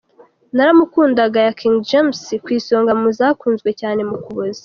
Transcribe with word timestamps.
Naramukundaga 0.55 1.37
ya 1.45 1.51
King 1.59 1.75
James 1.89 2.19
ku 2.43 2.49
isonga 2.57 2.91
mu 3.01 3.09
zakunzwe 3.19 3.69
cyane 3.81 4.01
mu 4.09 4.15
Ukuboza. 4.19 4.59